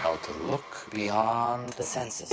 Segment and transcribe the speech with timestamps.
[0.00, 2.32] how to look beyond the senses.